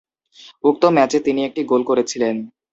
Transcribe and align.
উক্ত 0.63 0.83
ম্যাচে 0.95 1.17
তিনি 1.25 1.41
একটি 1.47 1.61
গোল 1.63 1.81
করেছিলেন। 1.89 2.35